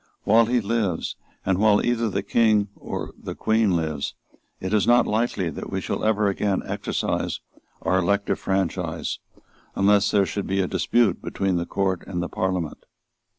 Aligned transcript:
While 0.23 0.47
he 0.47 0.61
lives, 0.61 1.15
and 1.45 1.59
while 1.59 1.85
either 1.85 2.09
the 2.09 2.23
King 2.23 2.69
or 2.75 3.11
the 3.21 3.35
Queen 3.35 3.75
lives, 3.75 4.15
it 4.59 4.73
is 4.73 4.87
not 4.87 5.05
likely 5.05 5.51
that 5.51 5.69
we 5.71 5.79
shall 5.79 6.03
ever 6.03 6.27
again 6.27 6.63
exercise 6.65 7.39
our 7.83 7.99
elective 7.99 8.39
franchise, 8.39 9.19
unless 9.75 10.09
there 10.09 10.25
should 10.25 10.47
be 10.47 10.59
a 10.59 10.65
dispute 10.65 11.21
between 11.21 11.57
the 11.57 11.67
Court 11.67 12.01
and 12.07 12.19
the 12.19 12.29
Parliament. 12.29 12.83